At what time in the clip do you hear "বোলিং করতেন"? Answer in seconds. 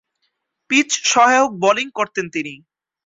1.61-2.25